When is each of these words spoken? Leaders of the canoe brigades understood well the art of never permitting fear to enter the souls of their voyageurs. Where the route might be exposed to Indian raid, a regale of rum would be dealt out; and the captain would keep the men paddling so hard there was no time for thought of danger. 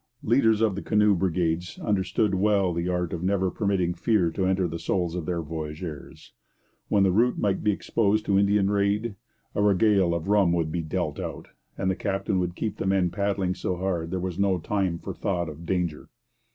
Leaders 0.23 0.61
of 0.61 0.73
the 0.73 0.81
canoe 0.81 1.13
brigades 1.13 1.77
understood 1.77 2.33
well 2.33 2.73
the 2.73 2.89
art 2.89 3.13
of 3.13 3.21
never 3.21 3.51
permitting 3.51 3.93
fear 3.93 4.31
to 4.31 4.47
enter 4.47 4.67
the 4.67 4.79
souls 4.79 5.13
of 5.13 5.27
their 5.27 5.43
voyageurs. 5.43 6.33
Where 6.87 7.03
the 7.03 7.11
route 7.11 7.37
might 7.37 7.63
be 7.63 7.69
exposed 7.71 8.25
to 8.25 8.39
Indian 8.39 8.71
raid, 8.71 9.13
a 9.53 9.61
regale 9.61 10.15
of 10.15 10.27
rum 10.27 10.53
would 10.53 10.71
be 10.71 10.81
dealt 10.81 11.19
out; 11.19 11.49
and 11.77 11.91
the 11.91 11.95
captain 11.95 12.39
would 12.39 12.55
keep 12.55 12.77
the 12.77 12.87
men 12.87 13.11
paddling 13.11 13.53
so 13.53 13.75
hard 13.77 14.09
there 14.09 14.19
was 14.19 14.39
no 14.39 14.57
time 14.57 14.97
for 14.97 15.13
thought 15.13 15.47
of 15.47 15.67
danger. 15.67 16.09